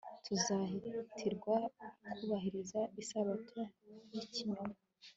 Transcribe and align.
Tuzahatirwa 0.25 1.55
kubahiriza 2.13 2.81
Isabato 3.01 3.61
yikinyoma 4.13 4.75